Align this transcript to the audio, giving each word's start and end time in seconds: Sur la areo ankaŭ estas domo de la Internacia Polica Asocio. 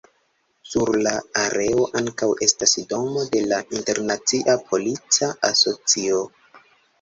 Sur 0.67 0.91
la 1.07 1.11
areo 1.41 1.83
ankaŭ 2.01 2.29
estas 2.45 2.73
domo 2.93 3.27
de 3.35 3.43
la 3.51 3.61
Internacia 3.81 4.57
Polica 4.73 5.31
Asocio. 5.51 6.25